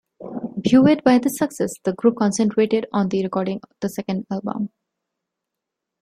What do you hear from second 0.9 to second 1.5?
by this